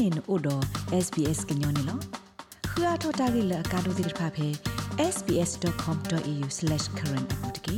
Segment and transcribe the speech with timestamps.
[0.00, 0.64] နေနို့တော့
[1.04, 1.98] SBS ကညောနေလော
[2.70, 4.48] ခရထတာဂိလကာဒိုဒိဖာဖေ
[5.14, 7.76] sbs.com.au/current အပူတကေ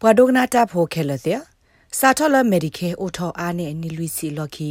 [0.00, 1.40] ဘွာဒိုဂနာတာဖိုခဲလတဲ့
[1.94, 4.70] စာထလမေဒီကေအိုထောအားနဲ့နီလူစီလော်ခီ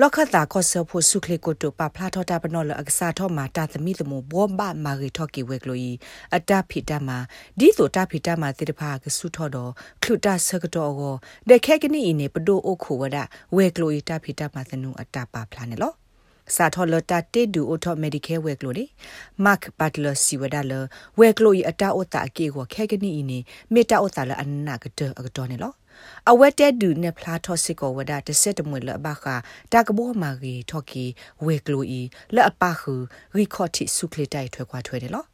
[0.00, 5.92] လော်ခတာခော့ဆဖို့ဆုခလေကိုတိုပပလာထောတာပနော်လအကစားထောမာတာသမီသမဘောဘမာရီထော့ကီဝဲကလိုီ
[6.36, 7.18] အတဖီတမာ
[7.58, 9.70] ဒီဆိုတဖီတမာတိတဖာကဆုထောတော့
[10.02, 11.14] ခလုတာဆကတော့ကို
[11.48, 13.16] ဒဲခဲကနီနေပဒိုအိုခိုဝဒ
[13.56, 15.92] ဝဲကလိုီတဖီတမာသနုအတပါဖလာနေလော
[16.54, 18.84] စာထောလတာတေဒူအိုတိုမက်ဒီကယ်ဝဲကလိုလေ
[19.44, 20.72] မတ်ဘတ်လာစီဝဒါလ
[21.18, 23.38] ဝဲကလိုအတာအိုတာအကေကိုခဲကနီနေ
[23.72, 25.74] မေတာအိုတာလအနာကတအကတော်နေလော
[26.30, 29.24] အဝက်တဲဒူနေဖလာထောစစ်ကိုဝဒတဆက်တမွေလဘခ
[29.72, 31.04] တာကဘောမာဂီထော်ကီ
[31.44, 32.00] ဝဲကလိုဤ
[32.34, 32.94] လအပခု
[33.36, 35.24] ရီခေါ်တီဆုခလတိုက်ထွဲခွာထွဲတယ်လော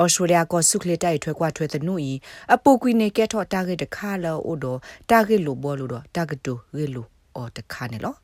[0.00, 2.12] ဩစတြေးလျကဆုခလတိုက်ထွဲကွာထွဲတဲ့နုဤ
[2.54, 4.66] အပူကွီနေကဲထော့တာဂက်တခါလောအိုဒ
[5.10, 7.06] တာဂက်လိုဘောလိုတော့တာဂက်တူရေလို
[7.36, 8.14] အော်တခါနေလော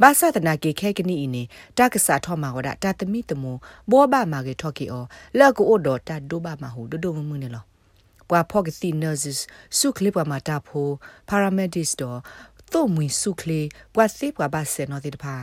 [0.00, 1.42] ဘာသာတနာကေခဲကနီနေ
[1.78, 3.44] တက္ကစာထောမှာဝဒတာတမိတမ
[3.90, 5.04] ဘောဘာမာကေထော်ကီအော
[5.38, 7.64] လက်ကိုအိုဒတာဒိုဘာမဟုဒိုဒိုမမှုနေလော
[8.32, 9.38] ပွာဖော့ကစီနာဇစ်
[9.78, 10.88] ဆုခလစ်ပွာမာတာဖို
[11.28, 12.18] ပါရာမက်ဒစ်တော့
[12.72, 13.60] သို့မွေဆုခလေ
[13.94, 15.36] ပွာစေပွာဘာဆေနော်တိတဖာ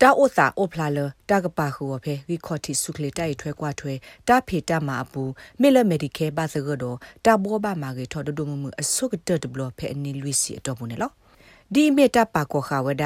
[0.00, 0.98] တာအိုသာအိုဖလာလ
[1.30, 3.94] တာကပါခုအဖေဝီခေါ်တီဆုခလေတိုက်ထွဲကွာထွဲ
[4.28, 5.22] တာဖေတာမာအပူ
[5.60, 11.10] မေလမက်ဒီကဲဘာသကတော့တာဘောဘာမာကေထော်ဒဒုံမှုအဆုကတတဘလဖေအနီလူစီအတော်ဘူးနေလော
[11.74, 13.04] ဒီမေတာပါကောခါဝဒ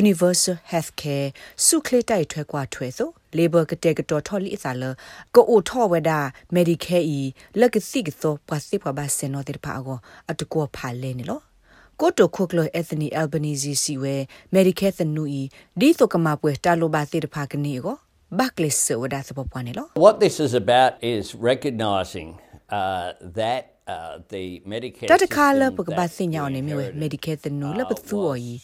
[0.00, 1.28] Universal Healthcare
[1.66, 4.84] စုခလေတိုက်ထွဲကွာထွဲဆို labor ကတဲ့ကတော်ထော်လီအစားလ
[5.34, 6.12] ကိုအိုထော်ဝဒ
[6.56, 7.20] Medicare ဤ
[7.60, 9.98] လက်ကစီကသောပါစီပဘာစနောတေပါအော
[10.30, 11.40] အတကောဖာလဲနေလော
[12.00, 14.16] ကိုတိုခိုကလိုအက်သနီအယ်ဘနီဇီစီဝဲ
[14.54, 15.42] Medicare သနူဤ
[15.80, 17.96] ဒီဆိုကမပွဲတာလိုပါတေတဖာကနေကို
[18.38, 22.28] backlist ဝဒစပပွားနေလော What this is about is recognizing
[22.78, 23.06] uh,
[23.40, 23.62] that
[23.92, 28.54] uh, the Medicare တတခါလပကဘာစညာနေမြဝ Medicare တနူလပသူအီ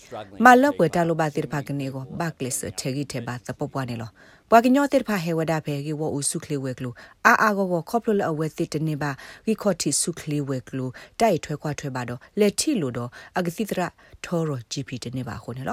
[0.44, 4.10] မလပတလိုဘာတိဖာကနေကိုဘက်ကလစ်ထေဂီထေဘာသပပွားနေလော
[4.50, 6.90] ပွာကညောတိဖာဟေဝဒဖေဂီဝဥစုခလီဝဲကလူ
[7.26, 9.10] အာအာကိုကိုခေါပလအဝဲတိတနေပါ
[9.46, 10.86] ဂီခေါတီစုခလီဝဲကလူ
[11.20, 13.80] တိုက်ထွဲခွာထွဲပါတော့လက်ထီလိုတော့အဂစီတရ
[14.24, 15.64] ထောရ GP တနေပါခုနေ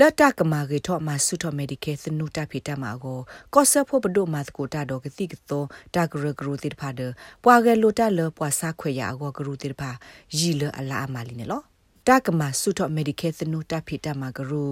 [0.00, 3.18] လောလတ်တကမာကေထောမှာဆုထောမက်ဒီကေစနုတဖိတမှာကို
[3.54, 5.64] ကော့ဆဖို့ပဒုမတ်ကိုတာတော့ကတိကသော
[5.94, 7.00] တာဂရဂရုတိဖာဒ
[7.44, 9.90] ပွာကဲလိုတလပွာစာခွေရအောဂရုတိဖာ
[10.36, 11.62] ရီလအလာအမာလီနေလော
[12.08, 14.64] တကမာဆုထောမက်ဒီကေစနုတဖိတမှာဂရု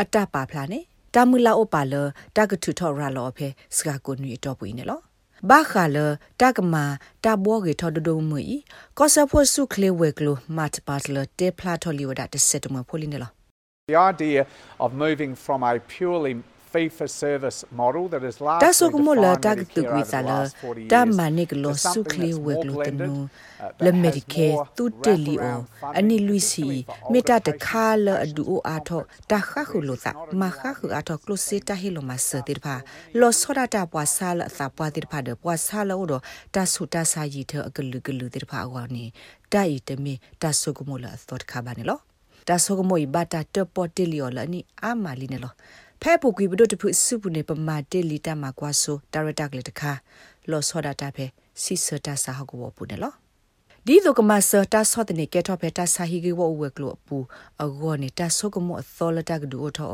[0.00, 0.80] အတပါဖလာနေ
[1.14, 1.94] တာမူလာအိုပါလ
[2.36, 5.00] တကထုထောရာလောဖေစကာကိုနွေတော့ပွေးနေလော
[5.50, 5.98] ဘာခါလ
[6.40, 6.84] တကမာ
[7.24, 8.44] တဘောကေထော်ဒုံမွေ
[8.98, 13.37] ကော့ဆဖို့ဆုခလေဝဲကလိုမတ်ပါတလတေဖလာထော်လီဝဒတဆက်တမဖိုလီနေလော
[13.88, 14.46] The idea
[14.78, 19.12] of moving from a purely fee for service model that is largely ta so mo
[19.16, 20.34] la ta tu wi sa la
[20.92, 23.30] ta ma ne lo su kle we lo te no
[23.80, 25.64] le medike tu te li o
[26.00, 29.00] ani lui si me ta de kha la adu o a tho
[29.30, 32.04] ta kha khu lo sa ma kha khu a tho close se ta hi lo
[32.10, 32.76] ma se te pha
[33.20, 35.96] lo so da ta pwa sa la sa pwa te pha de pwa sa la
[36.02, 36.18] o do
[36.52, 39.04] ta su ta sa yi the a glu glu te pha wa ni
[39.52, 41.96] ta yi te me ta so ko mo la thot kha ba ne lo
[42.48, 45.52] တာဆိုကမွိဘတာတပေါ်တလီော်လနီအာမာလီနေလော
[46.02, 49.92] ဖဲပုကွေဘဒတ်ဖုစုပုနေပမာတလီတမကွာဆိုတာရတက်လေတခါ
[50.50, 51.26] လောဆောဒတာဖဲ
[51.62, 53.14] စီစတာစာဟကောပုနေလော
[53.86, 57.16] ဒီဒိုကမဆတာဆောတနေကေထောဖဲတာဆာဟီဂီဝဝဲကလောပူ
[57.62, 59.88] အဂောနေတာဆောကမောသောလတာကဒူထော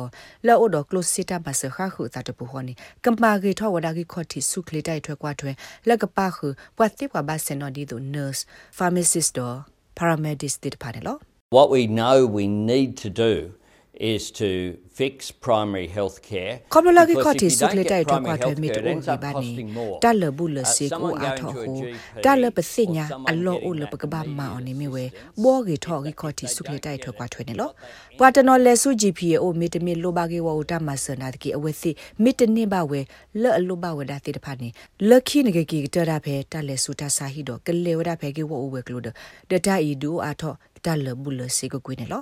[0.47, 2.73] လောအိုဒကလိုစီတာဘဆခါခုတာတပူဟောနေ
[3.05, 5.53] ကမ္ပါဂီထောဝဒါဂီခေါတီဆုခလီတိုက်ထွဲကွာထွဲ
[5.89, 8.43] လက်ကပါခုပွာတိပွာဘဆနောဒီဒို nurse
[8.79, 9.57] pharmacist တော့
[9.99, 11.19] paramedics တိတပါနေလော
[11.55, 13.55] What we know we need to do
[13.95, 16.63] is to fix primary health care.
[16.69, 17.49] Komla ki khoti
[17.89, 19.73] tai to kwa thwe mi to o ba ni.
[20.01, 21.95] Ta le bu le se ko a tho ho.
[22.21, 24.75] Ta le pa se nya a lo o le pa ka ba ma on ni
[24.75, 25.13] mi we.
[25.37, 27.71] Bo ki tho ki khoti sukle tai to kwa thwe ne lo.
[28.19, 30.81] Pwa ta no le su GP o mi te mi lo ba ki wo ta
[30.81, 33.77] ma sa na ki a we si mi te ni ba we le a lo
[33.77, 34.75] ba we da ti ta pha ni.
[34.99, 37.71] Le ki ne ki ta da phe ta le su ta sa hi do ke
[37.71, 39.15] le we da phe ki wo o we klo de.
[39.49, 42.21] De ta i du a tho ta le bu le se ko kwi ne lo.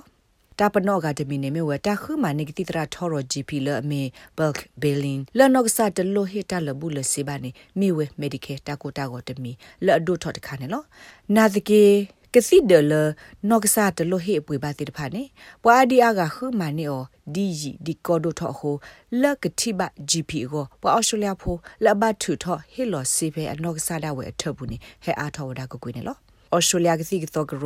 [0.59, 4.01] တာပနော့ကတမီနေမြဝတာခုမနေကတိတရာထော်ရ GP လအမေ
[4.37, 7.49] ဘက်ဘီလင်းလနော့ဆာတလိုဟီတာလဘူးလစီဘာနေ
[7.79, 9.51] မိဝဲမက်ဒီကယ်တာကိုတာကိုတမီ
[9.85, 10.83] လအဒိုထော်တခါနေလော
[11.35, 11.83] နာသကေ
[12.33, 12.93] ကစီဒလ
[13.49, 15.23] နော့ဆာတလိုဟီအပွေပါတိတဖာနေ
[15.63, 17.03] ပွာဒီအာကခုမနေအော
[17.33, 18.75] ဒီဂျီဒီကောဒိုထော်ဟို
[19.21, 21.55] လကတိဘ GP ကိုပွာအော်စတြေးလျဖို
[21.85, 26.17] လဘတ်ထူထော်ဟီလောစီဖေအနော့ဆာဒါဝဲအထဘူးနေဟဲအားထော်ဝဒါကိုကွေးနေလော
[26.55, 27.63] ဩစတြေးလျကစီကတော့ကရ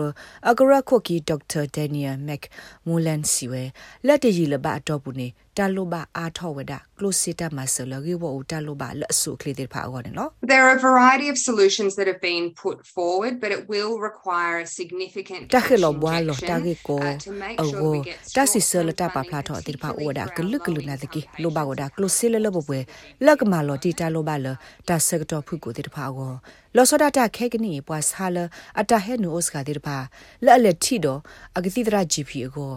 [0.49, 2.41] အကရခုကီဒေါက်တာဒန်နီယယ်မက်
[2.87, 3.63] မူလန်စီဝဲ
[4.07, 13.93] လက်တရီလဘအတော့ဘူးနေ တာလိုဘာအာထောဝဒကလိုစီတာမဆလဂီဝူတာလိုဘာလဆုခလီတေဖာအော်နော် There are a variety of solutions that have been put forward, but it will
[14.07, 17.97] require a significant တခေ cash လောဘွာလော injection, တာဂေကို uh, to make အ sure ဝ we
[18.07, 22.79] get တဆီဆလတာပါဖလာထောတေဖာအော်ဒါကလုကလုနာတကီလိုဘာဝဒါကလိုစီလလဘပွဲ
[23.25, 24.47] လကမာလောတီတာလိုဘာလ
[24.87, 26.33] တာဆက်တော့ဖုကိုတေဖာအော
[26.75, 28.37] လောစဒတာခဲကနီပွာဆာလ
[28.79, 29.97] အတဟဲနူဩစကာတေဖာ
[30.45, 31.19] လဲ့လက်ထီတော့
[31.57, 32.73] အကတိတရာ GP ကို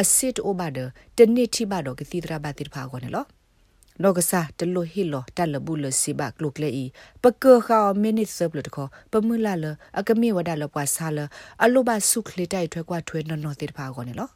[0.00, 0.78] အစစ်အိုဘာဒ
[1.18, 3.28] တနေ့ထိပါတော့ကတိတရာဘာတေဖာကိုနော်
[4.02, 6.84] နောကစားတလိုဟီလိုတလဘူးလစီဘကလုကလေဤ
[7.22, 8.78] ပကခါမီနစ်ဆပ်လတခ
[9.10, 9.64] ပမူလာလ
[9.98, 11.18] အကမီဝဒါလပွားဆာလ
[11.64, 14.28] အလိုဘဆုခလေတိုက်ထွဲကွာထွဲနော်နော်တေဖာကောနေလော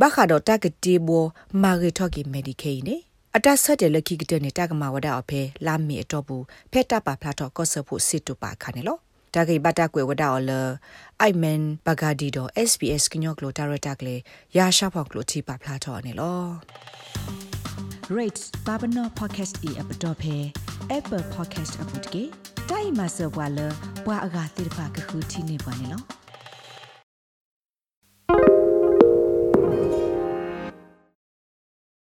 [0.00, 1.24] ဘခါတော့တကတိဘော
[1.62, 2.96] မာဂီထော့ကီမက်ဒီကေနေ
[3.36, 8.98] အတဆက်တယ်လခိကတဲ့နေတကမာဝဒါအဖေလာမီအတော့ဘူးဖက်တာပါဖလာတော့ကော့ဆဖို့စစ်တူပါခါနေလော
[9.36, 10.50] တကိဘတာကွယ်ဝဒါအလ
[11.20, 14.16] အိုင်မန်ဘဂါဒီတော့ SBS ကညော့ကလိုတာရတာကလေ
[14.56, 16.42] ရာရှာဖောက်ကလိုတီပါဖလာတော့နေလော
[18.16, 20.36] rate babano podcast e app dot phe
[20.98, 22.24] apple podcast app တကေ
[22.70, 23.58] တိုင်မဆဘွာလ
[24.06, 26.15] ဘွာအဂါတိဖာကခုတီနေပါနေလော